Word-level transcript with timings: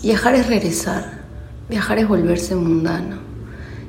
Viajar 0.00 0.36
es 0.36 0.46
regresar, 0.46 1.24
viajar 1.68 1.98
es 1.98 2.06
volverse 2.06 2.54
mundano, 2.54 3.16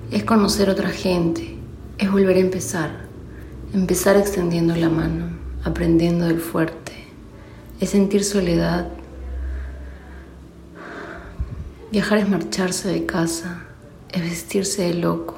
es 0.10 0.24
conocer 0.24 0.68
otra 0.68 0.90
gente, 0.90 1.56
es 2.00 2.12
volver 2.12 2.38
a 2.38 2.40
empezar, 2.40 2.90
empezar 3.76 4.18
extendiendo 4.18 4.76
la 4.76 4.90
mano, 4.90 5.28
aprendiendo 5.64 6.26
del 6.26 6.40
fuerte, 6.40 6.94
es 7.80 7.92
sentir 7.92 8.24
soledad. 8.24 8.88
Viajar 11.92 12.18
es 12.18 12.28
marcharse 12.28 12.90
de 12.90 13.06
casa, 13.06 13.62
es 14.12 14.24
vestirse 14.24 14.82
de 14.82 14.96
loco, 14.96 15.38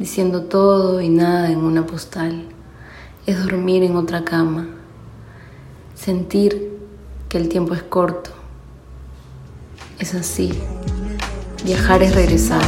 diciendo 0.00 0.46
todo 0.46 1.00
y 1.02 1.08
nada 1.08 1.52
en 1.52 1.58
una 1.58 1.86
postal, 1.86 2.46
es 3.26 3.40
dormir 3.40 3.84
en 3.84 3.94
otra 3.94 4.24
cama, 4.24 4.66
sentir 5.94 6.80
que 7.28 7.38
el 7.38 7.48
tiempo 7.48 7.74
es 7.74 7.84
corto 7.84 8.43
es 9.98 10.14
así. 10.14 10.52
Viajar 11.64 12.02
es 12.02 12.14
regresar. 12.14 12.62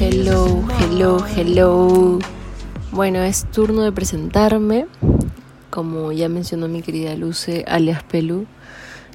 Hello, 0.00 0.62
hello, 0.78 1.24
hello. 1.36 2.18
Bueno, 2.92 3.22
es 3.22 3.44
turno 3.50 3.82
de 3.82 3.92
presentarme 3.92 4.86
como 5.74 6.12
ya 6.12 6.28
mencionó 6.28 6.68
mi 6.68 6.82
querida 6.82 7.16
Luce, 7.16 7.64
alias 7.66 8.04
Pelú. 8.04 8.46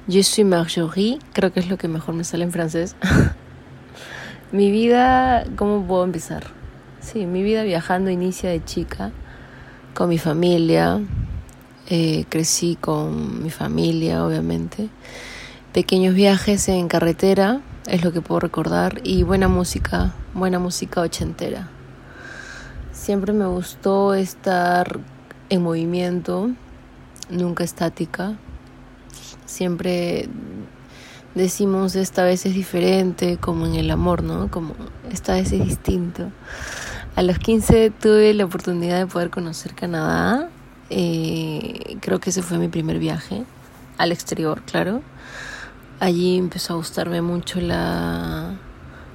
Je 0.06 0.22
suis 0.22 0.46
Marjorie, 0.46 1.18
creo 1.32 1.54
que 1.54 1.60
es 1.60 1.70
lo 1.70 1.78
que 1.78 1.88
mejor 1.88 2.14
me 2.14 2.22
sale 2.22 2.44
en 2.44 2.52
francés. 2.52 2.96
mi 4.52 4.70
vida, 4.70 5.44
¿cómo 5.56 5.82
puedo 5.86 6.04
empezar? 6.04 6.48
Sí, 7.00 7.24
mi 7.24 7.42
vida 7.42 7.62
viajando 7.62 8.10
inicia 8.10 8.50
de 8.50 8.62
chica 8.62 9.10
con 9.94 10.10
mi 10.10 10.18
familia. 10.18 11.00
Eh, 11.88 12.26
crecí 12.28 12.76
con 12.78 13.42
mi 13.42 13.48
familia, 13.48 14.22
obviamente. 14.22 14.90
Pequeños 15.72 16.14
viajes 16.14 16.68
en 16.68 16.88
carretera, 16.88 17.62
es 17.86 18.04
lo 18.04 18.12
que 18.12 18.20
puedo 18.20 18.40
recordar. 18.40 19.00
Y 19.02 19.22
buena 19.22 19.48
música, 19.48 20.12
buena 20.34 20.58
música 20.58 21.00
ochentera. 21.00 21.70
Siempre 22.92 23.32
me 23.32 23.46
gustó 23.46 24.12
estar 24.12 25.00
en 25.50 25.62
movimiento, 25.62 26.50
nunca 27.28 27.64
estática. 27.64 28.36
Siempre 29.44 30.28
decimos 31.34 31.96
esta 31.96 32.24
vez 32.24 32.46
es 32.46 32.54
diferente, 32.54 33.36
como 33.36 33.66
en 33.66 33.74
el 33.74 33.90
amor, 33.90 34.22
¿no? 34.22 34.50
Como 34.50 34.74
esta 35.10 35.34
vez 35.34 35.52
es 35.52 35.64
distinto. 35.64 36.30
A 37.16 37.22
los 37.22 37.38
15 37.38 37.90
tuve 37.90 38.32
la 38.32 38.44
oportunidad 38.44 38.98
de 38.98 39.06
poder 39.06 39.30
conocer 39.30 39.74
Canadá. 39.74 40.48
Eh, 40.88 41.96
creo 42.00 42.20
que 42.20 42.30
ese 42.30 42.42
fue 42.42 42.58
mi 42.58 42.68
primer 42.68 42.98
viaje 42.98 43.44
al 43.98 44.12
exterior, 44.12 44.62
claro. 44.62 45.02
Allí 45.98 46.38
empezó 46.38 46.74
a 46.74 46.76
gustarme 46.76 47.20
mucho 47.20 47.60
la, 47.60 48.54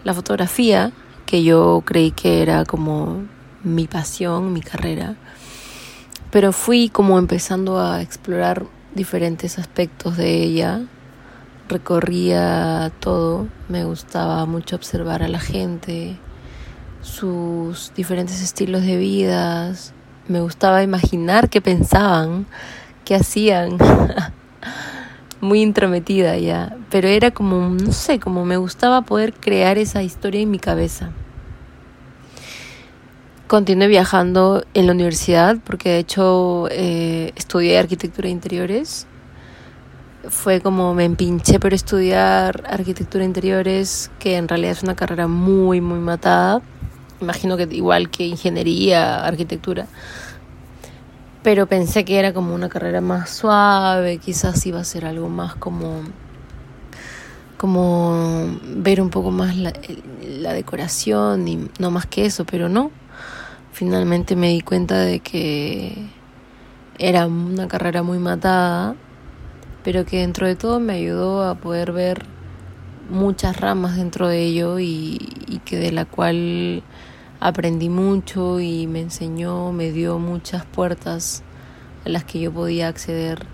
la 0.04 0.14
fotografía, 0.14 0.92
que 1.26 1.44
yo 1.44 1.82
creí 1.84 2.12
que 2.12 2.42
era 2.42 2.66
como 2.66 3.24
mi 3.64 3.88
pasión, 3.88 4.54
mi 4.54 4.62
carrera 4.62 5.16
pero 6.36 6.52
fui 6.52 6.90
como 6.90 7.18
empezando 7.18 7.80
a 7.80 8.02
explorar 8.02 8.66
diferentes 8.94 9.58
aspectos 9.58 10.18
de 10.18 10.44
ella. 10.44 10.82
Recorría 11.70 12.92
todo, 13.00 13.48
me 13.70 13.86
gustaba 13.86 14.46
mucho 14.46 14.76
observar 14.76 15.24
a 15.24 15.30
la 15.30 15.40
gente, 15.40 16.18
sus 17.02 17.94
diferentes 17.96 18.42
estilos 18.42 18.82
de 18.82 18.98
vida, 18.98 19.72
me 20.28 20.42
gustaba 20.42 20.84
imaginar 20.84 21.50
qué 21.50 21.62
pensaban, 21.62 22.48
qué 23.06 23.16
hacían. 23.16 23.78
Muy 25.40 25.62
intrometida 25.62 26.36
ya, 26.36 26.76
pero 26.90 27.08
era 27.08 27.32
como, 27.32 27.70
no 27.70 27.94
sé, 27.94 28.20
como 28.20 28.44
me 28.44 28.58
gustaba 28.58 29.04
poder 29.04 29.34
crear 29.34 29.78
esa 29.78 30.04
historia 30.04 30.42
en 30.42 30.52
mi 30.52 30.60
cabeza. 30.60 31.12
Continué 33.48 33.88
viajando 33.88 34.66
en 34.74 34.88
la 34.88 34.94
universidad 34.94 35.58
porque 35.64 35.90
de 35.90 36.00
hecho 36.00 36.68
eh, 36.72 37.32
estudié 37.36 37.78
arquitectura 37.78 38.26
de 38.26 38.32
interiores. 38.32 39.06
Fue 40.30 40.62
como 40.62 40.96
me 40.96 41.06
empinché 41.06 41.60
por 41.60 41.76
estudiar 41.76 42.64
arquitectura 42.68 43.22
de 43.22 43.28
interiores, 43.28 44.10
que 44.18 44.38
en 44.38 44.48
realidad 44.48 44.72
es 44.72 44.82
una 44.82 44.96
carrera 44.96 45.28
muy, 45.28 45.80
muy 45.80 46.00
matada. 46.00 46.64
Imagino 47.22 47.56
que 47.56 47.68
igual 47.70 48.10
que 48.10 48.26
ingeniería, 48.26 49.24
arquitectura. 49.24 49.86
Pero 51.44 51.68
pensé 51.68 52.04
que 52.04 52.18
era 52.18 52.34
como 52.34 52.56
una 52.56 52.68
carrera 52.68 53.00
más 53.00 53.30
suave, 53.30 54.18
quizás 54.18 54.66
iba 54.66 54.80
a 54.80 54.84
ser 54.84 55.06
algo 55.06 55.30
más 55.30 55.54
como 55.56 56.02
como 57.58 58.58
ver 58.76 59.02
un 59.02 59.10
poco 59.10 59.32
más 59.32 59.56
la, 59.56 59.72
la 60.28 60.54
decoración 60.54 61.48
y 61.48 61.70
no 61.80 61.90
más 61.90 62.06
que 62.06 62.26
eso, 62.26 62.46
pero 62.46 62.68
no, 62.68 62.92
finalmente 63.76 64.38
me 64.38 64.48
di 64.48 64.62
cuenta 64.62 65.00
de 65.00 65.20
que 65.20 66.08
era 66.98 67.28
una 67.28 67.68
carrera 67.68 68.04
muy 68.04 68.20
matada, 68.20 68.96
pero 69.84 70.06
que 70.06 70.20
dentro 70.20 70.48
de 70.48 70.56
todo 70.56 70.80
me 70.80 70.94
ayudó 70.94 71.44
a 71.44 71.56
poder 71.56 71.92
ver 71.92 72.24
muchas 73.10 73.60
ramas 73.60 73.98
dentro 73.98 74.30
de 74.30 74.44
ello 74.46 74.80
y, 74.80 75.20
que 75.66 75.78
de 75.78 75.92
la 75.92 76.06
cual 76.06 76.84
aprendí 77.42 77.90
mucho 77.90 78.62
y 78.62 78.88
me 78.88 79.02
enseñó, 79.02 79.74
me 79.74 79.92
dio 79.92 80.20
muchas 80.20 80.66
puertas 80.66 81.44
a 82.06 82.10
las 82.10 82.24
que 82.24 82.40
yo 82.40 82.54
podía 82.54 82.88
acceder. 82.88 83.46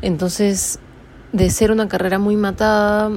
Entonces, 0.00 0.80
de 1.32 1.50
ser 1.50 1.70
una 1.70 1.86
carrera 1.86 2.18
muy 2.18 2.34
matada, 2.34 3.12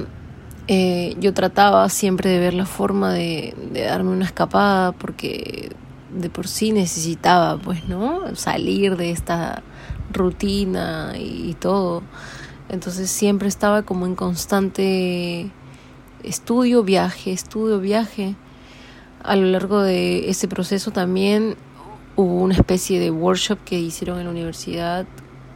eh, 0.68 1.14
yo 1.20 1.32
trataba 1.32 1.88
siempre 1.88 2.28
de 2.30 2.40
ver 2.40 2.54
la 2.54 2.66
forma 2.66 3.12
de, 3.12 3.54
darme 3.88 4.10
una 4.10 4.24
escapada 4.24 4.90
porque 4.92 5.70
de 6.12 6.28
por 6.28 6.48
sí 6.48 6.72
necesitaba, 6.72 7.56
pues, 7.58 7.88
¿no? 7.88 8.34
Salir 8.34 8.96
de 8.96 9.10
esta 9.10 9.62
rutina 10.12 11.12
y, 11.16 11.54
todo. 11.54 12.02
Entonces 12.68 13.10
siempre 13.10 13.48
estaba 13.48 13.82
como 13.82 14.06
en 14.06 14.16
constante 14.16 15.50
estudio, 16.24 16.82
viaje, 16.82 17.32
estudio, 17.32 17.78
viaje. 17.78 18.34
A 19.22 19.36
lo 19.36 19.46
largo 19.46 19.82
de 19.82 20.30
ese 20.30 20.48
proceso 20.48 20.90
también 20.90 21.56
hubo 22.16 22.42
una 22.42 22.54
especie 22.54 22.98
de 22.98 23.10
workshop 23.12 23.58
que 23.64 23.78
hicieron 23.78 24.18
en 24.18 24.24
la 24.24 24.30
universidad, 24.30 25.06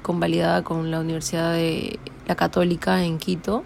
convalidada 0.02 0.62
con 0.62 0.90
la 0.90 1.00
Universidad 1.00 1.52
de 1.52 1.98
la 2.28 2.36
Católica 2.36 3.02
en 3.02 3.18
Quito 3.18 3.64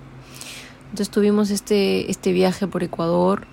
entonces 0.95 1.11
tuvimos 1.11 1.51
este, 1.51 2.09
este 2.09 2.31
viaje 2.31 2.69
por 2.69 2.85
Ecuador 2.85 3.49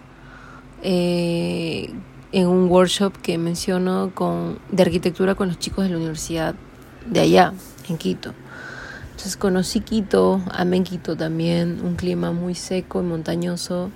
eh, 0.84 1.90
en 2.32 2.46
un 2.46 2.70
workshop 2.70 3.18
que 3.18 3.40
menciono 3.40 4.12
con, 4.14 4.60
de 4.72 4.84
arquitectura 4.84 5.34
con 5.34 5.48
los 5.48 5.58
chicos 5.58 5.86
de 5.86 5.90
la 5.90 5.98
universidad 5.98 6.54
de 7.10 7.20
allá, 7.20 7.54
en 7.90 7.98
Quito. 7.98 8.36
Entonces 9.06 9.38
conocí 9.38 9.80
Quito, 9.80 10.40
amé 10.52 10.84
Quito 10.84 11.18
también, 11.18 11.82
un 11.84 11.96
clima 11.96 12.32
muy 12.32 12.54
seco 12.54 13.02
y 13.02 13.06
montañoso 13.06 13.90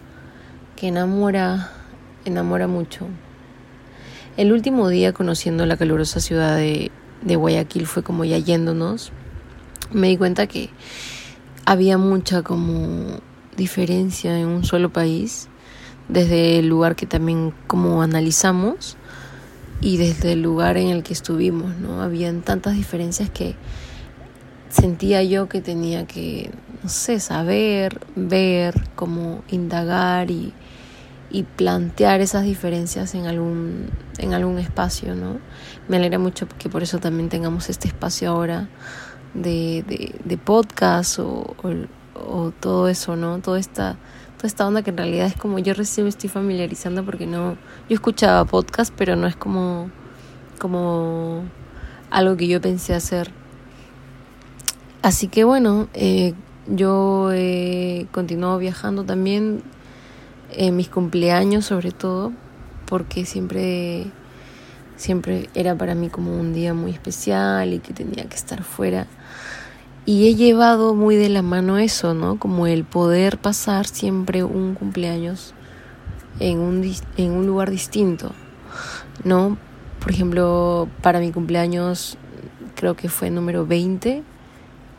que 0.75 0.87
enamora, 0.87 1.69
enamora 2.25 2.65
mucho. 2.65 3.05
El 4.37 4.53
último 4.53 4.89
día 4.89 5.13
conociendo 5.13 5.67
la 5.67 5.77
calurosa 5.77 6.19
ciudad 6.19 6.57
de, 6.57 6.89
de 7.21 7.35
Guayaquil 7.35 7.85
fue 7.85 8.01
como 8.01 8.25
ya 8.25 8.39
yéndonos, 8.39 9.11
me 9.91 10.07
di 10.07 10.17
cuenta 10.17 10.47
que 10.47 10.71
había 11.63 11.99
mucha 11.99 12.41
como 12.41 13.21
diferencia 13.55 14.37
en 14.37 14.47
un 14.47 14.63
solo 14.63 14.91
país, 14.91 15.47
desde 16.07 16.59
el 16.59 16.67
lugar 16.67 16.95
que 16.95 17.05
también 17.05 17.53
como 17.67 18.01
analizamos 18.01 18.97
y 19.81 19.97
desde 19.97 20.33
el 20.33 20.41
lugar 20.41 20.77
en 20.77 20.89
el 20.89 21.03
que 21.03 21.13
estuvimos, 21.13 21.75
¿no? 21.77 22.01
Habían 22.01 22.41
tantas 22.41 22.75
diferencias 22.75 23.29
que 23.29 23.55
sentía 24.69 25.23
yo 25.23 25.47
que 25.47 25.61
tenía 25.61 26.05
que, 26.05 26.51
no 26.83 26.89
sé, 26.89 27.19
saber, 27.19 27.99
ver, 28.15 28.89
como 28.95 29.43
indagar 29.49 30.31
y, 30.31 30.53
y 31.29 31.43
plantear 31.43 32.21
esas 32.21 32.43
diferencias 32.43 33.15
en 33.15 33.25
algún, 33.25 33.89
en 34.17 34.33
algún 34.33 34.57
espacio, 34.59 35.15
¿no? 35.15 35.39
Me 35.87 35.97
alegra 35.97 36.19
mucho 36.19 36.47
que 36.59 36.69
por 36.69 36.83
eso 36.83 36.99
también 36.99 37.29
tengamos 37.29 37.69
este 37.69 37.87
espacio 37.87 38.29
ahora 38.29 38.69
de, 39.33 39.83
de, 39.87 40.15
de 40.23 40.37
podcast 40.37 41.19
o, 41.19 41.55
o 41.61 41.69
o 42.15 42.51
todo 42.51 42.87
eso, 42.87 43.15
¿no? 43.15 43.39
Toda 43.39 43.59
esta, 43.59 43.97
toda 44.37 44.47
esta 44.47 44.67
onda 44.67 44.81
que 44.81 44.89
en 44.89 44.97
realidad 44.97 45.27
es 45.27 45.35
como 45.35 45.59
yo 45.59 45.73
recién 45.73 46.05
me 46.05 46.09
estoy 46.09 46.29
familiarizando 46.29 47.03
porque 47.03 47.27
no, 47.27 47.53
yo 47.89 47.95
escuchaba 47.95 48.45
podcast, 48.45 48.93
pero 48.95 49.15
no 49.15 49.27
es 49.27 49.35
como, 49.35 49.89
como 50.59 51.43
algo 52.09 52.37
que 52.37 52.47
yo 52.47 52.61
pensé 52.61 52.93
hacer. 52.93 53.31
Así 55.01 55.27
que 55.27 55.43
bueno, 55.43 55.87
eh, 55.93 56.33
yo 56.67 57.31
he 57.31 58.07
continuado 58.11 58.57
viajando 58.57 59.03
también 59.03 59.61
en 60.51 60.75
mis 60.75 60.89
cumpleaños 60.89 61.65
sobre 61.65 61.91
todo, 61.91 62.31
porque 62.85 63.25
siempre, 63.25 64.05
siempre 64.95 65.49
era 65.53 65.75
para 65.75 65.93
mí 65.95 66.09
como 66.09 66.35
un 66.35 66.53
día 66.53 66.73
muy 66.73 66.91
especial 66.91 67.73
y 67.73 67.79
que 67.79 67.93
tenía 67.93 68.25
que 68.25 68.35
estar 68.35 68.63
fuera. 68.63 69.07
Y 70.07 70.27
he 70.27 70.35
llevado 70.35 70.93
muy 70.93 71.15
de 71.15 71.29
la 71.29 71.41
mano 71.41 71.79
eso, 71.79 72.13
¿no? 72.13 72.37
Como 72.37 72.67
el 72.67 72.83
poder 72.83 73.39
pasar 73.39 73.87
siempre 73.87 74.43
un 74.43 74.75
cumpleaños 74.75 75.55
en 76.39 76.59
un, 76.59 76.93
en 77.17 77.31
un 77.31 77.47
lugar 77.47 77.71
distinto, 77.71 78.31
¿no? 79.23 79.57
Por 79.99 80.11
ejemplo, 80.11 80.87
para 81.01 81.19
mi 81.19 81.31
cumpleaños 81.31 82.19
creo 82.75 82.95
que 82.95 83.09
fue 83.09 83.31
número 83.31 83.65
20, 83.65 84.21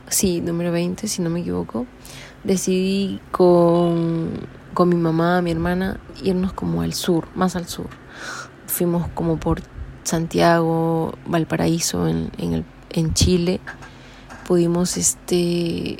sí, 0.09 0.41
número 0.41 0.73
20, 0.73 1.07
si 1.07 1.23
no 1.23 1.31
me 1.31 1.41
equivoco, 1.41 1.87
decidí 2.43 3.21
con, 3.31 4.31
con 4.75 4.89
mi 4.89 4.97
mamá, 4.97 5.41
mi 5.41 5.53
hermana, 5.53 6.01
irnos 6.25 6.53
como 6.53 6.83
al 6.83 6.95
sur, 6.95 7.29
más 7.37 7.55
al 7.55 7.69
sur. 7.69 7.91
Fuimos 8.67 9.07
como 9.15 9.37
por 9.37 9.61
Santiago, 10.03 11.15
Valparaíso, 11.27 12.09
en, 12.09 12.33
en, 12.39 12.55
el, 12.55 12.65
en 12.91 13.15
Chile 13.15 13.61
pudimos 14.47 14.97
este 14.97 15.99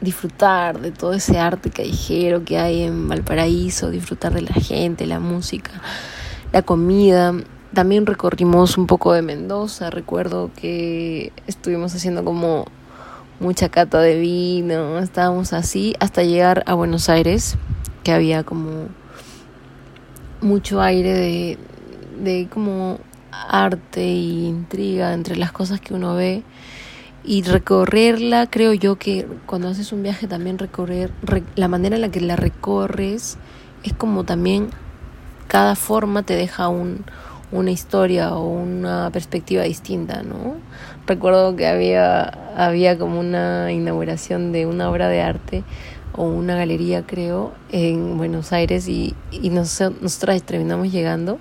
disfrutar 0.00 0.80
de 0.80 0.92
todo 0.92 1.14
ese 1.14 1.38
arte 1.38 1.70
callejero 1.70 2.44
que 2.44 2.58
hay 2.58 2.82
en 2.82 3.08
Valparaíso, 3.08 3.90
disfrutar 3.90 4.32
de 4.34 4.42
la 4.42 4.54
gente, 4.54 5.06
la 5.06 5.18
música, 5.18 5.72
la 6.52 6.62
comida. 6.62 7.34
También 7.72 8.06
recorrimos 8.06 8.78
un 8.78 8.86
poco 8.86 9.12
de 9.12 9.22
Mendoza, 9.22 9.90
recuerdo 9.90 10.50
que 10.54 11.32
estuvimos 11.46 11.94
haciendo 11.94 12.24
como 12.24 12.66
mucha 13.40 13.68
cata 13.68 14.00
de 14.00 14.18
vino, 14.18 14.98
estábamos 15.00 15.52
así 15.52 15.94
hasta 15.98 16.22
llegar 16.22 16.62
a 16.66 16.74
Buenos 16.74 17.08
Aires, 17.08 17.56
que 18.04 18.12
había 18.12 18.44
como 18.44 18.88
mucho 20.40 20.80
aire 20.80 21.14
de, 21.14 21.58
de 22.22 22.48
como 22.48 23.00
arte 23.32 24.02
e 24.02 24.44
intriga 24.46 25.12
entre 25.14 25.36
las 25.36 25.50
cosas 25.50 25.80
que 25.80 25.94
uno 25.94 26.14
ve 26.14 26.44
y 27.24 27.42
recorrerla, 27.42 28.48
creo 28.50 28.74
yo 28.74 28.96
que 28.96 29.26
cuando 29.46 29.68
haces 29.68 29.92
un 29.92 30.02
viaje 30.02 30.26
también 30.26 30.58
recorrer, 30.58 31.10
la 31.56 31.68
manera 31.68 31.96
en 31.96 32.02
la 32.02 32.10
que 32.10 32.20
la 32.20 32.36
recorres 32.36 33.38
es 33.82 33.92
como 33.94 34.24
también 34.24 34.68
cada 35.48 35.74
forma 35.74 36.22
te 36.22 36.34
deja 36.34 36.68
un, 36.68 37.04
una 37.50 37.70
historia 37.70 38.34
o 38.34 38.48
una 38.48 39.10
perspectiva 39.10 39.62
distinta, 39.62 40.22
¿no? 40.22 40.56
Recuerdo 41.06 41.56
que 41.56 41.66
había, 41.66 42.24
había 42.56 42.98
como 42.98 43.20
una 43.20 43.72
inauguración 43.72 44.52
de 44.52 44.66
una 44.66 44.90
obra 44.90 45.08
de 45.08 45.22
arte 45.22 45.64
o 46.12 46.24
una 46.24 46.56
galería, 46.56 47.06
creo, 47.06 47.52
en 47.72 48.18
Buenos 48.18 48.52
Aires 48.52 48.86
y, 48.88 49.14
y 49.30 49.50
nosotras 49.50 50.42
terminamos 50.42 50.92
llegando 50.92 51.38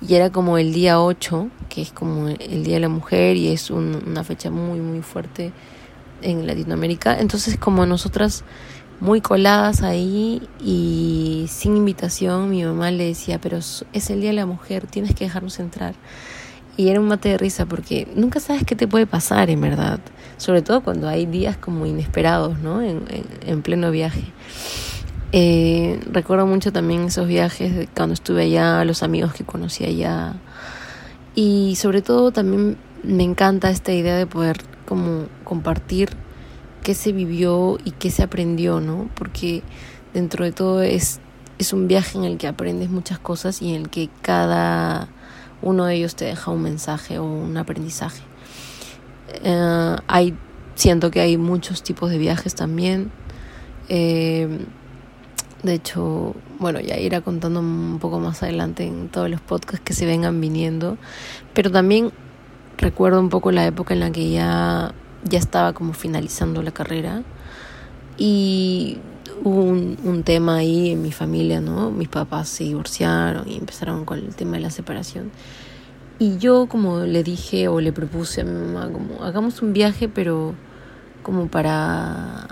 y 0.00 0.14
era 0.14 0.30
como 0.30 0.58
el 0.58 0.72
día 0.72 1.00
8, 1.00 1.48
que 1.68 1.82
es 1.82 1.92
como 1.92 2.28
el 2.28 2.64
Día 2.64 2.74
de 2.74 2.80
la 2.80 2.88
Mujer 2.88 3.36
y 3.36 3.48
es 3.48 3.70
una 3.70 4.22
fecha 4.22 4.50
muy, 4.50 4.80
muy 4.80 5.02
fuerte 5.02 5.52
en 6.22 6.46
Latinoamérica. 6.46 7.18
Entonces 7.18 7.56
como 7.58 7.84
nosotras 7.84 8.44
muy 9.00 9.20
coladas 9.20 9.82
ahí 9.82 10.42
y 10.60 11.46
sin 11.48 11.76
invitación, 11.76 12.50
mi 12.50 12.64
mamá 12.64 12.90
le 12.90 13.06
decía, 13.06 13.40
pero 13.40 13.58
es 13.58 14.10
el 14.10 14.20
Día 14.20 14.30
de 14.30 14.36
la 14.36 14.46
Mujer, 14.46 14.86
tienes 14.86 15.14
que 15.14 15.24
dejarnos 15.24 15.58
entrar. 15.58 15.94
Y 16.76 16.90
era 16.90 17.00
un 17.00 17.08
mate 17.08 17.30
de 17.30 17.38
risa 17.38 17.66
porque 17.66 18.06
nunca 18.14 18.38
sabes 18.38 18.62
qué 18.64 18.76
te 18.76 18.86
puede 18.86 19.06
pasar, 19.06 19.50
en 19.50 19.60
verdad. 19.60 19.98
Sobre 20.36 20.62
todo 20.62 20.80
cuando 20.80 21.08
hay 21.08 21.26
días 21.26 21.56
como 21.56 21.86
inesperados, 21.86 22.60
¿no? 22.60 22.80
En, 22.82 23.02
en, 23.10 23.24
en 23.44 23.62
pleno 23.62 23.90
viaje. 23.90 24.22
Eh, 25.32 26.00
recuerdo 26.10 26.46
mucho 26.46 26.72
también 26.72 27.04
esos 27.04 27.28
viajes 27.28 27.74
de 27.74 27.86
cuando 27.86 28.14
estuve 28.14 28.44
allá, 28.44 28.84
los 28.84 29.02
amigos 29.02 29.34
que 29.34 29.44
conocí 29.44 29.84
allá. 29.84 30.36
Y 31.34 31.76
sobre 31.76 32.02
todo 32.02 32.32
también 32.32 32.78
me 33.02 33.24
encanta 33.24 33.70
esta 33.70 33.92
idea 33.92 34.16
de 34.16 34.26
poder 34.26 34.58
como 34.86 35.26
compartir 35.44 36.10
qué 36.82 36.94
se 36.94 37.12
vivió 37.12 37.78
y 37.84 37.90
qué 37.92 38.10
se 38.10 38.22
aprendió, 38.22 38.80
¿no? 38.80 39.10
Porque 39.14 39.62
dentro 40.14 40.44
de 40.44 40.52
todo 40.52 40.82
es, 40.82 41.20
es 41.58 41.72
un 41.72 41.86
viaje 41.86 42.16
en 42.16 42.24
el 42.24 42.38
que 42.38 42.48
aprendes 42.48 42.88
muchas 42.88 43.18
cosas 43.18 43.60
y 43.60 43.74
en 43.74 43.82
el 43.82 43.88
que 43.90 44.08
cada 44.22 45.08
uno 45.60 45.84
de 45.84 45.96
ellos 45.96 46.16
te 46.16 46.24
deja 46.24 46.50
un 46.50 46.62
mensaje 46.62 47.18
o 47.18 47.24
un 47.24 47.56
aprendizaje. 47.56 48.22
Eh, 49.44 49.96
hay, 50.06 50.34
siento 50.74 51.10
que 51.10 51.20
hay 51.20 51.36
muchos 51.36 51.82
tipos 51.82 52.10
de 52.10 52.18
viajes 52.18 52.54
también. 52.54 53.10
Eh, 53.88 54.48
de 55.62 55.74
hecho, 55.74 56.34
bueno, 56.58 56.80
ya 56.80 56.96
irá 56.98 57.20
contando 57.20 57.60
un 57.60 57.98
poco 58.00 58.20
más 58.20 58.42
adelante 58.42 58.86
en 58.86 59.08
todos 59.08 59.28
los 59.28 59.40
podcasts 59.40 59.84
que 59.84 59.92
se 59.92 60.06
vengan 60.06 60.40
viniendo. 60.40 60.98
Pero 61.52 61.70
también 61.70 62.12
recuerdo 62.76 63.20
un 63.20 63.28
poco 63.28 63.50
la 63.50 63.66
época 63.66 63.94
en 63.94 64.00
la 64.00 64.10
que 64.12 64.30
ya, 64.30 64.94
ya 65.24 65.38
estaba 65.38 65.72
como 65.72 65.94
finalizando 65.94 66.62
la 66.62 66.70
carrera. 66.70 67.22
Y 68.16 68.98
hubo 69.42 69.62
un, 69.62 69.98
un 70.04 70.22
tema 70.22 70.58
ahí 70.58 70.90
en 70.90 71.02
mi 71.02 71.12
familia, 71.12 71.60
¿no? 71.60 71.90
Mis 71.90 72.08
papás 72.08 72.48
se 72.48 72.64
divorciaron 72.64 73.48
y 73.48 73.56
empezaron 73.56 74.04
con 74.04 74.18
el 74.18 74.34
tema 74.36 74.52
de 74.52 74.60
la 74.60 74.70
separación. 74.70 75.30
Y 76.20 76.38
yo 76.38 76.66
como 76.66 77.00
le 77.00 77.22
dije 77.22 77.68
o 77.68 77.80
le 77.80 77.92
propuse 77.92 78.40
a 78.40 78.44
mi 78.44 78.52
mamá, 78.52 78.90
como 78.92 79.24
hagamos 79.24 79.62
un 79.62 79.72
viaje, 79.72 80.08
pero 80.08 80.54
como 81.22 81.48
para 81.48 82.48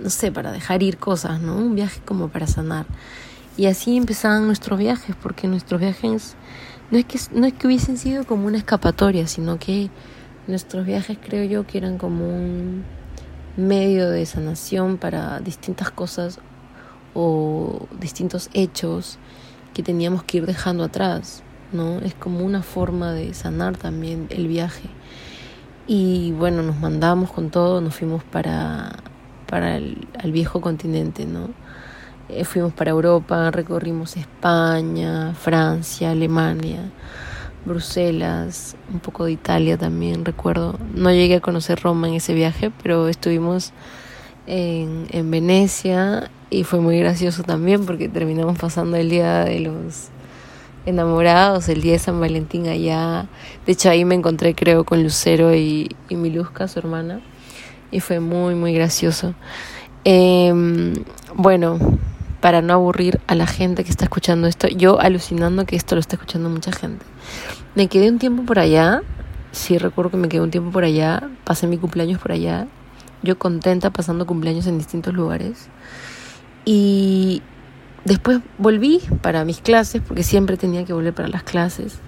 no 0.00 0.10
sé, 0.10 0.32
para 0.32 0.52
dejar 0.52 0.82
ir 0.82 0.98
cosas, 0.98 1.40
¿no? 1.40 1.56
Un 1.56 1.74
viaje 1.74 2.00
como 2.04 2.28
para 2.28 2.46
sanar. 2.46 2.86
Y 3.56 3.66
así 3.66 3.96
empezaban 3.96 4.46
nuestros 4.46 4.78
viajes, 4.78 5.14
porque 5.22 5.46
nuestros 5.46 5.80
viajes 5.80 6.36
no 6.90 6.98
es 6.98 7.04
que, 7.04 7.18
no 7.32 7.46
es 7.46 7.52
que 7.52 7.66
hubiesen 7.66 7.96
sido 7.96 8.24
como 8.24 8.46
una 8.46 8.58
escapatoria, 8.58 9.26
sino 9.26 9.58
que 9.58 9.90
nuestros 10.46 10.84
viajes 10.84 11.18
creo 11.20 11.44
yo 11.44 11.66
que 11.66 11.78
eran 11.78 11.98
como 11.98 12.26
un 12.26 12.84
medio 13.56 14.10
de 14.10 14.26
sanación 14.26 14.98
para 14.98 15.40
distintas 15.40 15.90
cosas 15.90 16.40
o 17.14 17.86
distintos 18.00 18.50
hechos 18.52 19.18
que 19.72 19.82
teníamos 19.82 20.24
que 20.24 20.38
ir 20.38 20.46
dejando 20.46 20.84
atrás, 20.84 21.42
¿no? 21.72 21.98
Es 22.00 22.14
como 22.14 22.44
una 22.44 22.62
forma 22.62 23.12
de 23.12 23.34
sanar 23.34 23.76
también 23.76 24.26
el 24.30 24.48
viaje. 24.48 24.88
Y 25.86 26.32
bueno, 26.32 26.62
nos 26.62 26.78
mandamos 26.78 27.30
con 27.30 27.50
todo, 27.50 27.80
nos 27.80 27.94
fuimos 27.94 28.24
para 28.24 28.96
para 29.54 29.76
el 29.76 30.32
viejo 30.32 30.60
continente, 30.60 31.26
¿no? 31.26 31.50
Eh, 32.28 32.44
fuimos 32.44 32.72
para 32.72 32.90
Europa, 32.90 33.52
recorrimos 33.52 34.16
España, 34.16 35.32
Francia, 35.34 36.10
Alemania, 36.10 36.90
Bruselas, 37.64 38.74
un 38.92 38.98
poco 38.98 39.26
de 39.26 39.30
Italia 39.30 39.78
también, 39.78 40.24
recuerdo. 40.24 40.76
No 40.92 41.12
llegué 41.12 41.36
a 41.36 41.40
conocer 41.40 41.80
Roma 41.80 42.08
en 42.08 42.14
ese 42.14 42.34
viaje, 42.34 42.72
pero 42.82 43.06
estuvimos 43.06 43.72
en, 44.48 45.06
en 45.10 45.30
Venecia 45.30 46.32
y 46.50 46.64
fue 46.64 46.80
muy 46.80 46.98
gracioso 46.98 47.44
también 47.44 47.86
porque 47.86 48.08
terminamos 48.08 48.58
pasando 48.58 48.96
el 48.96 49.08
día 49.08 49.44
de 49.44 49.60
los 49.60 50.08
enamorados, 50.84 51.68
el 51.68 51.80
día 51.80 51.92
de 51.92 52.00
San 52.00 52.18
Valentín 52.18 52.66
allá. 52.66 53.28
De 53.66 53.72
hecho 53.72 53.88
ahí 53.88 54.04
me 54.04 54.16
encontré 54.16 54.52
creo 54.56 54.82
con 54.82 55.00
Lucero 55.04 55.54
y, 55.54 55.94
y 56.08 56.16
Miluska, 56.16 56.66
su 56.66 56.80
hermana 56.80 57.20
y 57.94 58.00
fue 58.00 58.18
muy, 58.18 58.56
muy 58.56 58.74
gracioso. 58.74 59.34
Em, 60.02 60.94
bueno, 61.34 61.78
para 62.40 62.60
no 62.60 62.72
aburrir 62.74 63.20
a 63.28 63.36
la 63.36 63.46
gente 63.46 63.84
que 63.84 63.90
está 63.90 64.04
escuchando 64.04 64.48
esto, 64.48 64.66
yo 64.66 65.00
alucinando 65.00 65.64
que 65.64 65.76
esto 65.76 65.94
lo 65.94 66.00
está 66.00 66.16
escuchando 66.16 66.50
mucha 66.50 66.72
gente. 66.72 67.06
Me 67.76 67.86
quedé 67.86 68.10
un 68.10 68.18
tiempo 68.18 68.42
por 68.42 68.58
allá, 68.58 69.02
sí 69.52 69.78
recuerdo 69.78 70.10
que 70.10 70.16
me 70.16 70.28
quedé 70.28 70.40
un 70.40 70.50
tiempo 70.50 70.72
por 70.72 70.82
allá, 70.82 71.30
pasé 71.44 71.68
mi 71.68 71.78
cumpleaños 71.78 72.20
por 72.20 72.32
allá, 72.32 72.66
yo 73.22 73.38
contenta 73.38 73.90
pasando 73.90 74.26
cumpleaños 74.26 74.66
en 74.66 74.76
distintos 74.76 75.14
lugares. 75.14 75.68
Y 76.64 77.42
después 78.04 78.40
volví 78.58 79.02
para 79.22 79.44
mis 79.44 79.60
clases, 79.60 80.02
porque 80.06 80.24
siempre 80.24 80.56
tenía 80.56 80.84
que 80.84 80.92
volver 80.92 81.14
para 81.14 81.28
las 81.28 81.44
clases, 81.44 82.00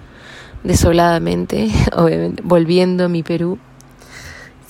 desoladamente, 0.65 1.69
obviamente, 1.95 2.43
volviendo 2.43 3.05
a 3.05 3.07
mi 3.07 3.23
Perú 3.23 3.57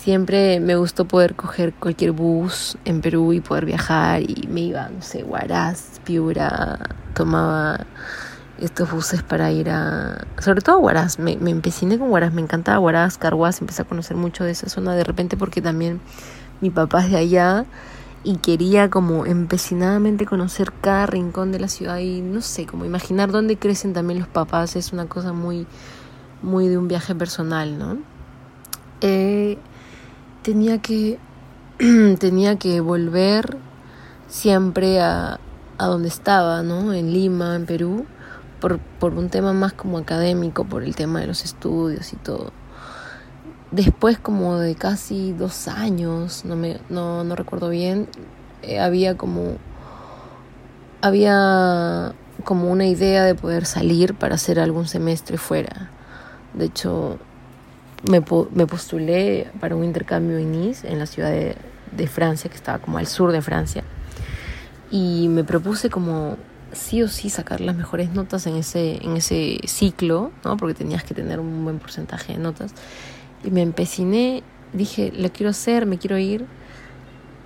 Siempre 0.08 0.62
me 0.62 0.78
gustó 0.78 1.04
poder 1.04 1.36
coger 1.36 1.74
cualquier 1.74 2.14
bus 2.14 2.78
en 2.86 3.02
Perú 3.02 3.34
y 3.34 3.42
poder 3.42 3.66
viajar 3.66 4.22
y 4.22 4.48
me 4.50 4.62
iba, 4.62 4.88
no 4.88 5.02
sé, 5.02 5.22
Huaraz, 5.22 6.00
Piura, 6.06 6.80
tomaba 7.14 7.82
estos 8.58 8.90
buses 8.90 9.22
para 9.22 9.52
ir 9.52 9.70
a... 9.70 10.26
Sobre 10.40 10.62
todo 10.62 10.80
Huaraz, 10.80 11.20
me, 11.20 11.36
me 11.36 11.52
empeciné 11.52 12.00
con 12.00 12.10
Huaraz, 12.10 12.32
me 12.32 12.40
encantaba 12.40 12.80
Huaraz, 12.80 13.18
Carhuaz, 13.18 13.60
empecé 13.60 13.82
a 13.82 13.86
conocer 13.86 14.16
mucho 14.16 14.46
de 14.46 14.52
esa 14.52 14.70
zona 14.70 14.96
de 14.96 15.04
repente 15.04 15.36
porque 15.36 15.62
también 15.62 16.00
mi 16.62 16.70
papá 16.70 17.04
es 17.04 17.12
de 17.12 17.18
allá 17.18 17.66
y 18.24 18.38
quería 18.38 18.90
como 18.90 19.26
empecinadamente 19.26 20.26
conocer 20.26 20.72
cada 20.80 21.06
rincón 21.06 21.52
de 21.52 21.60
la 21.60 21.68
ciudad 21.68 21.98
y 21.98 22.22
no 22.22 22.40
sé, 22.40 22.66
como 22.66 22.86
imaginar 22.86 23.30
dónde 23.34 23.58
crecen 23.58 23.92
también 23.92 24.20
los 24.20 24.30
papás 24.30 24.78
es 24.78 24.94
una 24.94 25.08
cosa 25.08 25.34
muy 25.34 25.68
muy 26.42 26.70
de 26.70 26.78
un 26.78 26.88
viaje 26.88 27.14
personal, 27.14 27.78
¿no? 27.78 27.98
Eh, 29.02 29.58
tenía 30.48 30.78
que 30.78 31.20
tenía 32.20 32.58
que 32.58 32.80
volver 32.80 33.58
siempre 34.30 35.02
a, 35.02 35.42
a 35.78 35.86
donde 35.88 36.08
estaba, 36.08 36.64
¿no? 36.64 36.94
En 36.94 37.12
Lima, 37.12 37.58
en 37.58 37.66
Perú, 37.66 38.06
por, 38.62 38.80
por 38.80 39.14
un 39.16 39.28
tema 39.28 39.52
más 39.52 39.74
como 39.74 39.98
académico, 39.98 40.64
por 40.64 40.84
el 40.84 40.96
tema 40.96 41.20
de 41.20 41.28
los 41.28 41.44
estudios 41.44 42.14
y 42.14 42.16
todo. 42.16 42.54
Después 43.72 44.20
como 44.20 44.56
de 44.56 44.76
casi 44.76 45.34
dos 45.34 45.68
años, 45.68 46.46
no, 46.46 46.56
me, 46.56 46.80
no, 46.88 47.26
no 47.26 47.36
recuerdo 47.36 47.68
bien, 47.68 48.08
eh, 48.62 48.80
había 48.80 49.18
como 49.18 49.58
había 51.02 52.16
como 52.46 52.72
una 52.72 52.86
idea 52.86 53.26
de 53.26 53.36
poder 53.36 53.66
salir 53.66 54.14
para 54.16 54.36
hacer 54.36 54.62
algún 54.62 54.88
semestre 54.88 55.38
fuera. 55.38 55.92
De 56.54 56.64
hecho, 56.64 57.20
me, 58.10 58.24
me 58.52 58.68
postulé 58.68 59.50
para 59.60 59.76
un 59.76 59.84
intercambio 59.84 60.38
en 60.38 60.52
Nice, 60.52 60.88
en 60.88 61.00
la 61.00 61.06
ciudad 61.06 61.32
de, 61.32 61.56
de 61.92 62.08
Francia, 62.08 62.50
que 62.50 62.56
estaba 62.56 62.80
como 62.80 62.98
al 62.98 63.08
sur 63.08 63.32
de 63.32 63.42
Francia. 63.42 63.84
Y 64.92 65.28
me 65.30 65.44
propuse 65.44 65.90
como 65.90 66.38
sí 66.72 67.02
o 67.02 67.08
sí 67.08 67.30
sacar 67.30 67.62
las 67.62 67.76
mejores 67.76 68.14
notas 68.14 68.46
en 68.48 68.56
ese, 68.56 69.04
en 69.04 69.18
ese 69.18 69.60
ciclo, 69.66 70.32
¿no? 70.44 70.58
porque 70.58 70.74
tenías 70.74 71.04
que 71.04 71.14
tener 71.14 71.40
un 71.40 71.64
buen 71.64 71.80
porcentaje 71.80 72.34
de 72.34 72.40
notas. 72.40 72.74
Y 73.44 73.52
me 73.52 73.62
empeciné, 73.62 74.44
dije, 74.74 75.12
lo 75.16 75.32
quiero 75.32 75.50
hacer, 75.50 75.86
me 75.86 75.98
quiero 75.98 76.18
ir. 76.18 76.46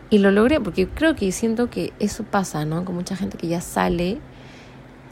Y 0.10 0.18
lo 0.18 0.32
logré 0.32 0.60
porque 0.60 0.88
creo 0.88 1.15
que 1.15 1.32
siento 1.32 1.70
que 1.70 1.94
eso 2.00 2.24
pasa, 2.24 2.65
¿no? 2.65 2.84
Con 2.84 2.96
mucha 2.96 3.15
gente 3.15 3.38
que 3.38 3.48
ya 3.48 3.62
sale 3.62 4.20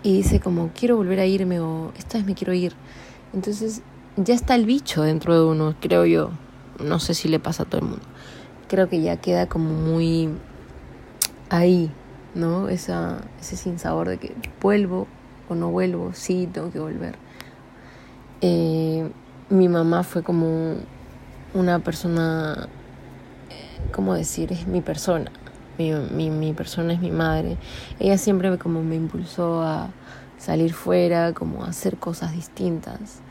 y 0.03 0.17
dice 0.17 0.41
como, 0.41 0.71
quiero 0.77 0.97
volver 0.97 1.21
a 1.21 1.25
irme 1.25 1.61
o 1.61 1.93
esta 1.97 2.17
vez 2.17 2.27
me 2.27 2.35
quiero 2.35 2.53
ir. 2.53 2.73
Entonces 3.33 3.81
ya 4.23 4.33
está 4.33 4.55
el 4.55 4.65
bicho 4.65 5.01
dentro 5.01 5.33
de 5.33 5.43
uno, 5.43 5.75
creo 5.79 6.05
yo. 6.05 6.31
No 6.83 6.99
sé 6.99 7.13
si 7.13 7.27
le 7.27 7.39
pasa 7.39 7.63
a 7.63 7.65
todo 7.65 7.81
el 7.81 7.87
mundo. 7.87 8.05
Creo 8.67 8.87
que 8.87 9.01
ya 9.01 9.17
queda 9.17 9.47
como 9.47 9.73
muy 9.73 10.29
ahí, 11.49 11.91
¿no? 12.35 12.69
Esa, 12.69 13.21
ese 13.41 13.57
sinsabor 13.57 14.07
de 14.07 14.17
que 14.17 14.35
vuelvo 14.61 15.07
o 15.49 15.55
no 15.55 15.71
vuelvo, 15.71 16.11
sí, 16.13 16.47
tengo 16.51 16.71
que 16.71 16.79
volver. 16.79 17.15
Eh, 18.41 19.09
mi 19.49 19.67
mamá 19.67 20.03
fue 20.03 20.23
como 20.23 20.75
una 21.53 21.79
persona 21.79 22.69
¿cómo 23.91 24.13
decir? 24.13 24.51
Es 24.51 24.67
mi 24.67 24.81
persona. 24.81 25.31
Mi, 25.77 25.91
mi, 25.93 26.29
mi 26.29 26.53
persona 26.53 26.93
es 26.93 26.99
mi 26.99 27.11
madre. 27.11 27.57
Ella 27.99 28.17
siempre 28.17 28.57
como 28.57 28.83
me 28.83 28.95
impulsó 28.95 29.63
a 29.63 29.89
salir 30.37 30.73
fuera, 30.73 31.33
como 31.33 31.63
a 31.63 31.69
hacer 31.69 31.97
cosas 31.97 32.33
distintas. 32.33 33.21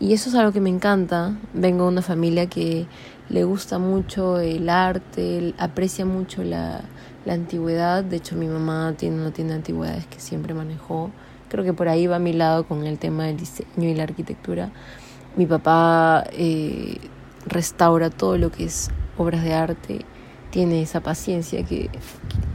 Y 0.00 0.14
eso 0.14 0.30
es 0.30 0.34
algo 0.34 0.50
que 0.50 0.60
me 0.60 0.70
encanta. 0.70 1.36
Vengo 1.52 1.84
de 1.84 1.90
una 1.90 2.02
familia 2.02 2.46
que 2.46 2.86
le 3.28 3.44
gusta 3.44 3.78
mucho 3.78 4.40
el 4.40 4.68
arte, 4.70 5.54
aprecia 5.58 6.06
mucho 6.06 6.42
la, 6.42 6.80
la 7.26 7.34
antigüedad. 7.34 8.02
De 8.02 8.16
hecho, 8.16 8.34
mi 8.34 8.48
mamá 8.48 8.94
tiene 8.96 9.20
una 9.20 9.30
tienda 9.30 9.52
de 9.52 9.58
antigüedades 9.58 10.06
que 10.06 10.18
siempre 10.18 10.54
manejó. 10.54 11.10
Creo 11.50 11.64
que 11.64 11.74
por 11.74 11.88
ahí 11.88 12.06
va 12.06 12.16
a 12.16 12.20
mi 12.20 12.32
lado 12.32 12.66
con 12.66 12.86
el 12.86 12.98
tema 12.98 13.26
del 13.26 13.36
diseño 13.36 13.88
y 13.88 13.94
la 13.94 14.04
arquitectura. 14.04 14.70
Mi 15.36 15.46
papá 15.46 16.24
eh, 16.32 16.96
restaura 17.46 18.08
todo 18.08 18.38
lo 18.38 18.50
que 18.50 18.64
es 18.64 18.90
obras 19.18 19.44
de 19.44 19.52
arte, 19.52 20.04
tiene 20.50 20.82
esa 20.82 21.00
paciencia 21.00 21.62
que 21.64 21.90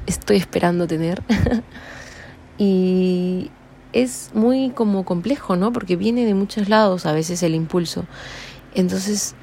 estoy 0.07 0.37
esperando 0.37 0.87
tener. 0.87 1.21
y 2.57 3.51
es 3.95 4.31
muy 4.33 4.71
como 4.71 5.05
complejo, 5.05 5.55
¿no? 5.55 5.71
Porque 5.71 5.95
viene 5.95 6.25
de 6.25 6.33
muchos 6.33 6.67
lados 6.67 7.05
a 7.05 7.13
veces 7.13 7.41
el 7.43 7.55
impulso. 7.55 8.05
Entonces, 8.73 9.35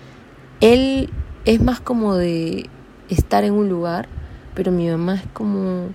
él 0.60 1.08
es 1.46 1.62
más 1.62 1.80
como 1.80 2.14
de 2.16 2.68
estar 3.08 3.44
en 3.44 3.54
un 3.54 3.70
lugar, 3.70 4.08
pero 4.54 4.70
mi 4.70 4.88
mamá 4.88 5.14
es 5.14 5.26
como 5.32 5.88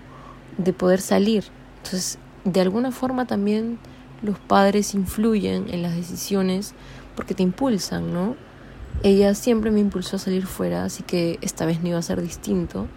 de 0.58 0.74
poder 0.74 1.02
salir. 1.02 1.46
Entonces, 1.78 2.18
de 2.46 2.60
alguna 2.60 2.92
forma 2.92 3.28
también 3.28 3.78
los 4.24 4.40
padres 4.40 4.96
influyen 4.96 5.68
en 5.70 5.84
las 5.84 5.96
decisiones 5.96 6.74
porque 7.16 7.36
te 7.36 7.44
impulsan, 7.44 8.12
¿no? 8.12 8.36
Ella 9.04 9.36
siempre 9.36 9.70
me 9.70 9.82
impulsó 9.82 10.16
a 10.16 10.20
salir 10.20 10.48
fuera, 10.48 10.84
así 10.84 11.04
que 11.04 11.38
esta 11.42 11.68
vez 11.68 11.84
no 11.84 11.90
iba 11.90 12.00
a 12.00 12.02
ser 12.02 12.24
distinto. 12.24 12.88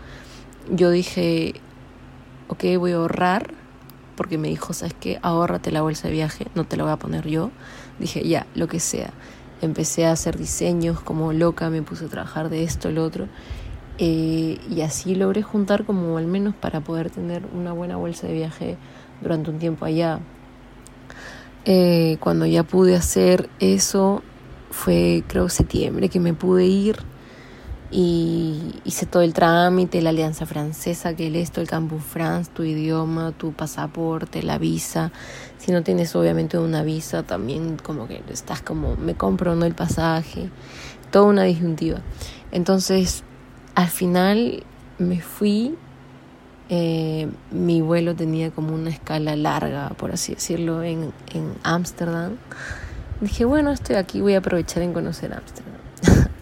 Yo 0.71 0.91
dije, 0.91 1.53
ok, 2.49 2.65
voy 2.79 2.93
a 2.93 2.97
ahorrar, 2.97 3.60
porque 4.21 4.37
me 4.37 4.49
dijo, 4.49 4.75
¿sabes 4.75 4.93
qué? 5.01 5.19
Ahórrate 5.23 5.73
la 5.73 5.81
bolsa 5.81 6.09
de 6.09 6.13
viaje, 6.13 6.47
no 6.55 6.65
te 6.65 6.77
la 6.77 6.83
voy 6.83 6.93
a 6.93 6.99
poner 6.99 7.27
yo. 7.27 7.51
Dije, 7.99 8.29
ya, 8.29 8.47
lo 8.55 8.69
que 8.69 8.79
sea. 8.79 9.15
Empecé 9.63 10.05
a 10.05 10.13
hacer 10.13 10.37
diseños 10.37 11.01
como 11.01 11.33
loca, 11.33 11.71
me 11.71 11.81
puse 11.81 12.05
a 12.05 12.09
trabajar 12.09 12.51
de 12.51 12.63
esto, 12.63 12.91
lo 12.91 13.03
otro. 13.03 13.29
Eh, 13.97 14.59
y 14.69 14.83
así 14.83 15.15
logré 15.15 15.41
juntar 15.41 15.87
como 15.87 16.19
al 16.19 16.27
menos 16.27 16.55
para 16.55 16.83
poder 16.83 17.09
tener 17.09 17.45
una 17.55 17.73
buena 17.73 17.97
bolsa 17.97 18.27
de 18.27 18.35
viaje 18.35 18.77
durante 19.23 19.49
un 19.49 19.59
tiempo 19.59 19.87
allá. 19.87 20.21
Eh, 21.65 22.19
cuando 22.21 22.45
ya 22.45 22.63
pude 22.63 22.97
hacer 22.97 23.49
eso, 23.59 24.23
fue 24.71 25.25
creo 25.29 25.49
septiembre 25.49 26.11
que 26.11 26.21
me 26.21 26.35
pude 26.35 26.67
ir 26.67 26.99
y 27.91 28.77
hice 28.85 29.05
todo 29.07 29.23
el 29.23 29.35
trámite, 29.35 30.01
la 30.01 30.11
alianza 30.11 30.47
francesa, 30.47 31.15
que 31.15 31.27
es 31.27 31.35
esto, 31.35 31.61
el 31.61 31.67
Campus 31.67 32.03
France, 32.03 32.51
tu 32.55 32.63
idioma, 32.63 33.33
tu 33.33 33.53
pasaporte, 33.53 34.43
la 34.43 34.59
visa. 34.59 35.11
Si 35.59 35.73
no 35.73 35.83
tienes 35.83 36.15
obviamente 36.15 36.57
una 36.59 36.85
visa, 36.85 37.25
también 37.25 37.77
como 37.83 38.07
que 38.07 38.23
estás 38.31 38.63
como, 38.63 38.97
me 38.97 39.15
compro 39.15 39.57
no 39.57 39.67
el 39.67 39.75
pasaje, 39.75 40.51
toda 41.11 41.27
una 41.27 41.43
disyuntiva. 41.43 42.01
Entonces, 42.53 43.25
al 43.75 43.89
final 43.89 44.63
me 44.99 45.21
fui, 45.21 45.75
eh, 46.69 47.29
mi 47.51 47.81
vuelo 47.81 48.15
tenía 48.15 48.53
como 48.53 48.73
una 48.73 48.91
escala 48.91 49.35
larga, 49.35 49.89
por 49.91 50.13
así 50.13 50.35
decirlo, 50.35 50.85
en 50.85 51.13
Ámsterdam. 51.65 52.37
Dije, 53.21 53.45
bueno, 53.45 53.73
estoy 53.73 53.97
aquí, 53.97 54.21
voy 54.21 54.35
a 54.35 54.39
aprovechar 54.39 54.83
en 54.85 54.93
conocer 54.93 55.35
Ámsterdam. 55.35 55.70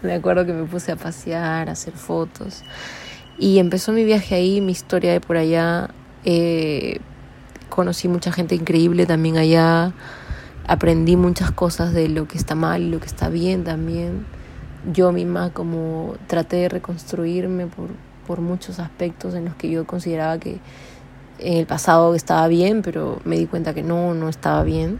Me 0.01 0.13
acuerdo 0.13 0.45
que 0.45 0.53
me 0.53 0.65
puse 0.65 0.91
a 0.91 0.95
pasear, 0.95 1.69
a 1.69 1.73
hacer 1.73 1.93
fotos. 1.93 2.63
Y 3.37 3.59
empezó 3.59 3.91
mi 3.91 4.03
viaje 4.03 4.35
ahí, 4.35 4.61
mi 4.61 4.71
historia 4.71 5.11
de 5.11 5.21
por 5.21 5.37
allá. 5.37 5.89
Eh, 6.25 6.99
conocí 7.69 8.07
mucha 8.07 8.31
gente 8.31 8.55
increíble 8.55 9.05
también 9.05 9.37
allá. 9.37 9.93
Aprendí 10.67 11.15
muchas 11.15 11.51
cosas 11.51 11.93
de 11.93 12.09
lo 12.09 12.27
que 12.27 12.37
está 12.37 12.55
mal 12.55 12.81
y 12.81 12.89
lo 12.89 12.99
que 12.99 13.07
está 13.07 13.29
bien 13.29 13.63
también. 13.63 14.25
Yo 14.93 15.11
misma 15.11 15.51
como 15.51 16.15
traté 16.27 16.57
de 16.57 16.69
reconstruirme 16.69 17.67
por, 17.67 17.89
por 18.27 18.41
muchos 18.41 18.79
aspectos 18.79 19.33
en 19.35 19.45
los 19.45 19.55
que 19.55 19.69
yo 19.69 19.85
consideraba 19.85 20.37
que 20.37 20.59
en 21.39 21.57
el 21.57 21.65
pasado 21.65 22.15
estaba 22.15 22.47
bien, 22.47 22.81
pero 22.81 23.19
me 23.23 23.37
di 23.37 23.45
cuenta 23.45 23.73
que 23.73 23.83
no, 23.83 24.13
no 24.13 24.29
estaba 24.29 24.63
bien 24.63 24.99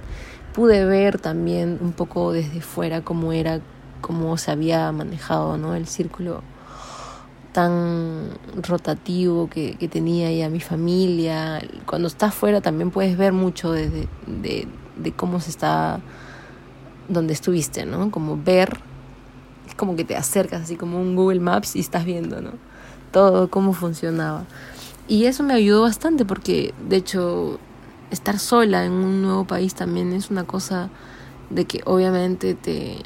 pude 0.54 0.84
ver 0.86 1.20
también 1.20 1.78
un 1.82 1.94
poco 1.94 2.34
desde 2.34 2.62
fuera 2.62 3.02
cómo 3.02 3.32
era, 3.32 3.62
cómo 4.02 4.38
se 4.38 4.52
había 4.52 4.92
manejado 4.92 5.58
¿no? 5.58 5.76
el 5.76 5.88
círculo 5.88 6.42
tan 7.52 8.30
rotativo 8.56 9.50
que, 9.50 9.76
que 9.76 9.88
tenía 9.88 10.32
ya 10.32 10.50
mi 10.50 10.60
familia. 10.60 11.62
Cuando 11.86 12.08
estás 12.08 12.34
fuera 12.34 12.62
también 12.62 12.92
puedes 12.92 13.18
ver 13.18 13.34
mucho 13.34 13.72
de, 13.72 14.08
de, 14.28 14.68
de 14.98 15.12
cómo 15.12 15.40
se 15.40 15.50
está, 15.50 16.00
donde 17.08 17.34
estuviste, 17.34 17.86
¿no? 17.86 18.12
Como 18.12 18.42
ver, 18.42 18.80
es 19.68 19.76
como 19.76 19.96
que 19.96 20.04
te 20.04 20.16
acercas 20.16 20.64
así 20.64 20.76
como 20.76 21.02
un 21.02 21.16
Google 21.16 21.40
Maps 21.40 21.76
y 21.76 21.80
estás 21.80 22.06
viendo, 22.06 22.42
¿no? 22.42 22.52
Todo 23.12 23.50
cómo 23.50 23.74
funcionaba. 23.74 24.46
Y 25.08 25.26
eso 25.26 25.42
me 25.42 25.54
ayudó 25.54 25.82
bastante 25.82 26.26
porque, 26.26 26.74
de 26.88 26.98
hecho, 26.98 27.60
estar 28.12 28.38
sola 28.38 28.86
en 28.86 28.92
un 28.92 29.24
nuevo 29.24 29.46
país 29.46 29.74
también 29.74 30.14
es 30.14 30.30
una 30.30 30.44
cosa 30.44 30.90
de 31.50 31.66
que 31.66 31.82
obviamente 31.86 32.54
te, 32.54 32.98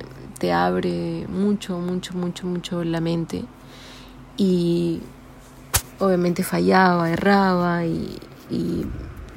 te 0.44 0.52
abre 0.52 1.26
mucho, 1.30 1.80
mucho, 1.80 2.14
mucho, 2.18 2.46
mucho 2.48 2.84
la 2.84 3.00
mente. 3.00 3.46
Y 4.36 5.00
obviamente 6.00 6.44
fallaba, 6.44 7.10
erraba 7.10 7.86
y, 7.86 8.20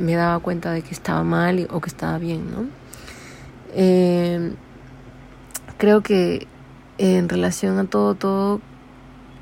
me 0.01 0.17
daba 0.17 0.41
cuenta 0.41 0.73
de 0.73 0.83
que 0.83 0.91
estaba 0.91 1.23
mal 1.23 1.69
o 1.71 1.81
que 1.81 1.89
estaba 1.89 2.19
bien, 2.19 2.51
¿no? 2.51 2.67
Eh, 3.73 4.53
creo 5.79 6.03
que 6.03 6.49
en 6.99 7.29
relación 7.29 7.79
a 7.79 7.85
todo, 7.85 8.17
todo, 8.17 8.61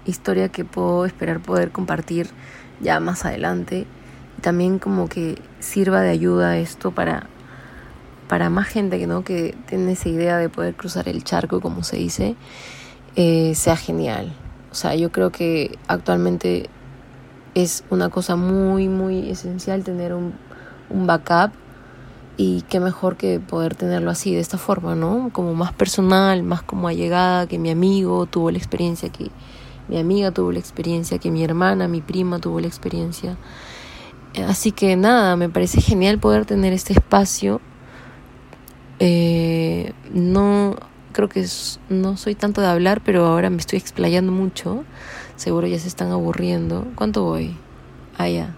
historia 0.04 0.50
que 0.50 0.66
puedo 0.66 1.06
esperar 1.06 1.40
poder 1.40 1.70
compartir 1.70 2.28
ya 2.82 3.00
más 3.00 3.24
adelante, 3.24 3.86
también 4.42 4.78
como 4.78 5.08
que 5.08 5.40
sirva 5.60 6.02
de 6.02 6.10
ayuda 6.10 6.58
esto 6.58 6.90
para, 6.90 7.26
para 8.28 8.50
más 8.50 8.66
gente 8.66 8.98
que 8.98 9.06
no 9.06 9.24
que 9.24 9.54
tiene 9.68 9.92
esa 9.92 10.08
idea 10.08 10.38
de 10.38 10.48
poder 10.48 10.74
cruzar 10.74 11.08
el 11.08 11.24
charco 11.24 11.60
como 11.60 11.82
se 11.82 11.96
dice 11.96 12.36
eh, 13.16 13.54
sea 13.54 13.76
genial 13.76 14.32
o 14.70 14.74
sea 14.74 14.94
yo 14.94 15.12
creo 15.12 15.30
que 15.30 15.78
actualmente 15.88 16.68
es 17.54 17.84
una 17.90 18.08
cosa 18.08 18.36
muy 18.36 18.88
muy 18.88 19.30
esencial 19.30 19.84
tener 19.84 20.14
un, 20.14 20.34
un 20.90 21.06
backup 21.06 21.52
Y 22.36 22.62
qué 22.62 22.80
mejor 22.80 23.16
que 23.16 23.38
poder 23.38 23.76
tenerlo 23.76 24.10
así, 24.10 24.34
de 24.34 24.40
esta 24.40 24.58
forma, 24.58 24.96
¿no? 24.96 25.30
Como 25.32 25.54
más 25.54 25.72
personal, 25.72 26.42
más 26.42 26.62
como 26.62 26.88
allegada, 26.88 27.46
que 27.46 27.58
mi 27.60 27.70
amigo 27.70 28.26
tuvo 28.26 28.50
la 28.50 28.58
experiencia, 28.58 29.08
que 29.08 29.30
mi 29.88 29.98
amiga 29.98 30.32
tuvo 30.32 30.50
la 30.50 30.58
experiencia, 30.58 31.18
que 31.18 31.30
mi 31.30 31.44
hermana, 31.44 31.86
mi 31.86 32.00
prima 32.00 32.40
tuvo 32.40 32.58
la 32.58 32.66
experiencia. 32.66 33.36
Así 34.48 34.72
que 34.72 34.96
nada, 34.96 35.36
me 35.36 35.48
parece 35.48 35.80
genial 35.80 36.18
poder 36.18 36.44
tener 36.44 36.72
este 36.72 36.92
espacio. 36.92 37.60
Eh, 39.06 39.92
no 40.14 40.76
creo 41.12 41.28
que 41.28 41.44
no 41.90 42.16
soy 42.16 42.34
tanto 42.34 42.62
de 42.62 42.68
hablar, 42.68 43.02
pero 43.04 43.26
ahora 43.26 43.50
me 43.50 43.58
estoy 43.58 43.78
explayando 43.78 44.32
mucho. 44.32 44.82
Seguro 45.36 45.66
ya 45.66 45.78
se 45.78 45.88
están 45.88 46.10
aburriendo. 46.10 46.86
¿Cuánto 46.94 47.22
voy? 47.22 47.54
Ah, 48.16 48.30
ya. 48.30 48.54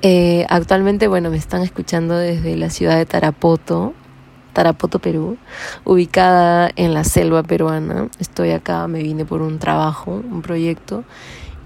Eh, 0.00 0.46
actualmente, 0.48 1.06
bueno, 1.06 1.28
me 1.28 1.36
están 1.36 1.60
escuchando 1.60 2.16
desde 2.16 2.56
la 2.56 2.70
ciudad 2.70 2.96
de 2.96 3.04
Tarapoto, 3.04 3.92
Tarapoto, 4.54 5.00
Perú, 5.00 5.36
ubicada 5.84 6.70
en 6.74 6.94
la 6.94 7.04
selva 7.04 7.42
peruana. 7.42 8.08
Estoy 8.18 8.52
acá, 8.52 8.88
me 8.88 9.02
vine 9.02 9.26
por 9.26 9.42
un 9.42 9.58
trabajo, 9.58 10.12
un 10.12 10.40
proyecto, 10.40 11.04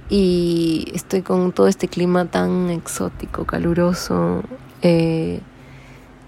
y 0.08 0.90
estoy 0.92 1.22
con 1.22 1.52
todo 1.52 1.68
este 1.68 1.86
clima 1.86 2.24
tan 2.24 2.68
exótico, 2.68 3.44
caluroso, 3.44 4.42
eh, 4.82 5.40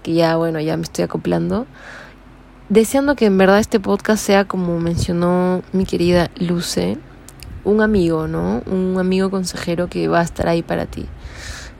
que 0.03 0.13
ya, 0.13 0.35
bueno, 0.37 0.59
ya 0.59 0.77
me 0.77 0.83
estoy 0.83 1.03
acoplando. 1.03 1.65
Deseando 2.69 3.15
que 3.15 3.25
en 3.25 3.37
verdad 3.37 3.59
este 3.59 3.79
podcast 3.79 4.23
sea 4.23 4.45
como 4.45 4.79
mencionó 4.79 5.63
mi 5.73 5.85
querida 5.85 6.29
Luce, 6.37 6.97
un 7.63 7.81
amigo, 7.81 8.27
¿no? 8.27 8.61
Un 8.67 8.97
amigo 8.99 9.29
consejero 9.29 9.89
que 9.89 10.07
va 10.07 10.19
a 10.19 10.23
estar 10.23 10.47
ahí 10.47 10.61
para 10.61 10.85
ti. 10.85 11.05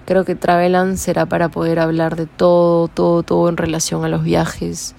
Creo 0.05 0.25
que 0.25 0.33
Travelan 0.33 0.97
será 0.97 1.27
para 1.27 1.49
poder 1.49 1.79
hablar 1.79 2.15
de 2.15 2.25
todo, 2.25 2.87
todo, 2.87 3.21
todo 3.21 3.49
en 3.49 3.57
relación 3.57 4.03
a 4.03 4.09
los 4.09 4.23
viajes, 4.23 4.95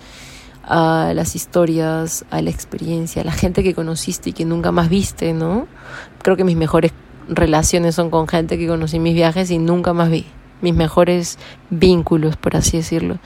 a 0.63 1.13
las 1.15 1.35
historias, 1.35 2.25
a 2.31 2.41
la 2.43 2.51
experiencia, 2.51 3.23
a 3.23 3.25
la 3.25 3.33
gente 3.33 3.65
que 3.65 3.75
conociste 3.75 4.31
y 4.31 4.33
que 4.33 4.45
nunca 4.45 4.71
más 4.71 4.89
viste, 4.89 5.33
¿no? 5.33 5.67
Creo 6.23 6.37
que 6.37 6.45
mis 6.45 6.57
mejores 6.57 6.93
relaciones 7.29 7.97
son 7.97 8.11
con 8.11 8.29
gente 8.29 8.57
que 8.59 8.69
conocí 8.69 8.97
en 8.97 9.03
mis 9.03 9.15
viajes 9.15 9.51
y 9.51 9.59
nunca 9.59 9.93
más 9.93 10.11
vi. 10.11 10.27
Mis 10.61 10.75
mejores 10.75 11.39
vínculos, 11.71 12.37
por 12.37 12.57
así 12.57 12.79
decirlo. 12.79 13.19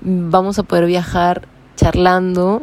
Vamos 0.00 0.58
a 0.58 0.62
poder 0.62 0.86
viajar 0.86 1.48
charlando 1.76 2.62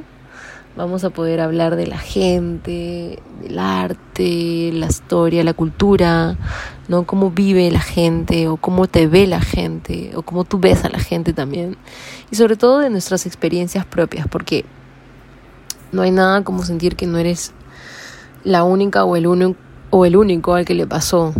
Vamos 0.77 1.03
a 1.03 1.09
poder 1.09 1.41
hablar 1.41 1.75
de 1.75 1.85
la 1.85 1.97
gente, 1.97 3.19
del 3.41 3.59
arte, 3.59 4.71
la 4.71 4.85
historia, 4.85 5.43
la 5.43 5.53
cultura, 5.53 6.37
¿no? 6.87 7.05
Cómo 7.05 7.29
vive 7.29 7.69
la 7.71 7.81
gente 7.81 8.47
o 8.47 8.55
cómo 8.55 8.87
te 8.87 9.07
ve 9.07 9.27
la 9.27 9.41
gente 9.41 10.13
o 10.15 10.21
cómo 10.21 10.45
tú 10.45 10.59
ves 10.59 10.85
a 10.85 10.89
la 10.89 10.99
gente 10.99 11.33
también. 11.33 11.75
Y 12.31 12.37
sobre 12.37 12.55
todo 12.55 12.79
de 12.79 12.89
nuestras 12.89 13.25
experiencias 13.25 13.85
propias, 13.85 14.27
porque 14.29 14.63
no 15.91 16.03
hay 16.03 16.11
nada 16.11 16.41
como 16.45 16.63
sentir 16.63 16.95
que 16.95 17.05
no 17.05 17.17
eres 17.17 17.51
la 18.45 18.63
única 18.63 19.03
o 19.03 19.17
el, 19.17 19.27
uno, 19.27 19.55
o 19.89 20.05
el 20.05 20.15
único 20.15 20.53
al 20.53 20.63
que 20.63 20.73
le 20.73 20.87
pasó, 20.87 21.33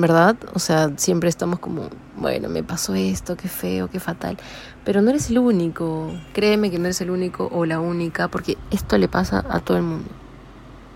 ¿verdad? 0.00 0.36
O 0.54 0.58
sea, 0.58 0.92
siempre 0.96 1.28
estamos 1.28 1.58
como, 1.58 1.88
bueno, 2.16 2.48
me 2.48 2.62
pasó 2.62 2.94
esto, 2.94 3.36
qué 3.36 3.48
feo, 3.48 3.88
qué 3.88 4.00
fatal. 4.00 4.36
Pero 4.84 5.02
no 5.02 5.10
eres 5.10 5.30
el 5.30 5.38
único, 5.38 6.10
créeme 6.32 6.70
que 6.70 6.78
no 6.78 6.84
eres 6.84 7.00
el 7.00 7.10
único 7.10 7.48
o 7.52 7.64
la 7.64 7.80
única, 7.80 8.28
porque 8.28 8.58
esto 8.70 8.98
le 8.98 9.08
pasa 9.08 9.44
a 9.48 9.60
todo 9.60 9.76
el 9.76 9.82
mundo. 9.82 10.08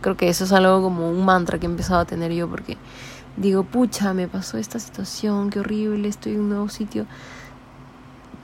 Creo 0.01 0.17
que 0.17 0.29
eso 0.29 0.45
es 0.45 0.53
algo 0.53 0.83
como 0.83 1.11
un 1.11 1.25
mantra 1.25 1.59
que 1.59 1.67
he 1.67 1.71
empezado 1.71 2.01
a 2.01 2.05
tener 2.05 2.33
yo, 2.33 2.49
porque 2.49 2.77
digo, 3.37 3.65
pucha, 3.65 4.13
me 4.15 4.29
pasó 4.29 4.59
esta 4.59 4.79
situación, 4.79 5.51
qué 5.51 5.61
horrible, 5.61 6.09
estoy 6.09 6.33
en 6.33 6.41
un 6.41 6.49
nuevo 6.51 6.69
sitio. 6.69 7.07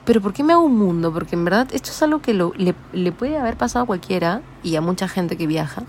Pero 0.04 0.20
¿por 0.20 0.32
qué 0.32 0.44
me 0.44 0.52
hago 0.52 0.62
un 0.62 0.78
mundo? 0.78 1.12
Porque 1.12 1.34
en 1.34 1.44
verdad 1.44 1.68
esto 1.72 1.90
es 1.90 2.02
algo 2.02 2.20
que 2.22 2.32
le, 2.32 2.74
le 2.92 3.12
puede 3.12 3.38
haber 3.38 3.56
pasado 3.56 3.82
a 3.82 3.86
cualquiera 3.86 4.40
y 4.62 4.76
a 4.76 4.80
mucha 4.80 5.08
gente 5.08 5.36
que 5.36 5.46
viaja. 5.46 5.82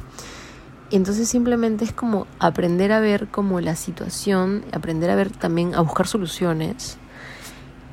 Entonces 0.90 1.28
simplemente 1.28 1.84
es 1.84 1.92
como 1.92 2.28
aprender 2.40 2.94
a 2.94 3.00
ver 3.00 3.28
como 3.28 3.60
la 3.60 3.76
situación, 3.76 4.64
aprender 4.72 5.10
a 5.10 5.16
ver 5.16 5.32
también, 5.32 5.76
a 5.76 5.82
buscar 5.82 6.08
soluciones 6.08 6.98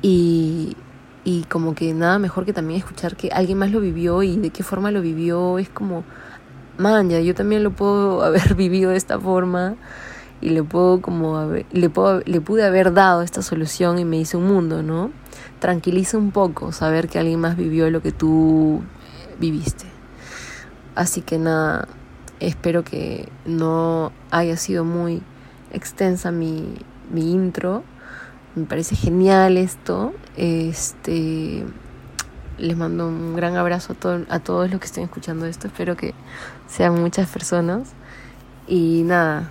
y, 0.01 0.77
y 1.25 1.43
como 1.43 1.75
que 1.75 1.93
nada 1.93 2.19
mejor 2.19 2.45
que 2.45 2.53
también 2.53 2.79
escuchar 2.79 3.17
que 3.17 3.31
alguien 3.31 3.57
más 3.57 3.71
lo 3.71 3.81
vivió 3.81 4.23
y 4.23 4.37
de 4.37 4.49
qué 4.51 4.63
forma 4.63 4.91
lo 4.91 5.01
vivió, 5.01 5.57
es 5.59 5.67
como, 5.67 6.05
man, 6.77 7.09
ya 7.09 7.19
yo 7.19 7.35
también 7.35 7.63
lo 7.63 7.71
puedo 7.71 8.23
haber 8.23 8.55
vivido 8.55 8.91
de 8.91 8.97
esta 8.97 9.19
forma 9.19 9.75
y 10.39 10.49
le 10.49 10.63
puedo 10.63 11.01
como, 11.01 11.51
le, 11.71 11.89
puedo, 11.89 12.21
le 12.25 12.39
pude 12.39 12.63
haber 12.63 12.93
dado 12.93 13.23
esta 13.23 13.41
solución 13.41 13.99
y 13.99 14.05
me 14.05 14.17
hice 14.17 14.37
un 14.37 14.47
mundo, 14.47 14.83
¿no? 14.83 15.11
Tranquiliza 15.59 16.17
un 16.17 16.31
poco 16.31 16.71
saber 16.71 17.07
que 17.07 17.19
alguien 17.19 17.39
más 17.41 17.57
vivió 17.57 17.89
lo 17.89 18.01
que 18.01 18.11
tú 18.11 18.83
viviste. 19.39 19.85
Así 20.93 21.21
que 21.21 21.39
nada, 21.39 21.87
Espero 22.39 22.83
que 22.83 23.29
no 23.45 24.11
haya 24.31 24.57
sido 24.57 24.83
muy 24.83 25.21
extensa 25.71 26.31
mi, 26.31 26.77
mi 27.11 27.31
intro. 27.31 27.83
Me 28.55 28.65
parece 28.65 28.95
genial 28.95 29.57
esto. 29.57 30.13
Este 30.37 31.63
les 32.57 32.77
mando 32.77 33.07
un 33.07 33.35
gran 33.35 33.57
abrazo 33.57 33.93
a, 33.93 33.95
todo, 33.95 34.25
a 34.29 34.39
todos 34.39 34.71
los 34.71 34.79
que 34.79 34.85
estén 34.85 35.03
escuchando 35.03 35.45
esto. 35.45 35.67
Espero 35.67 35.95
que 35.95 36.13
sean 36.67 36.99
muchas 37.01 37.29
personas. 37.29 37.93
Y 38.67 39.03
nada, 39.03 39.49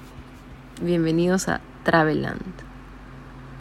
bienvenidos 0.81 1.49
a 1.49 1.61
Traveland. 1.85 2.63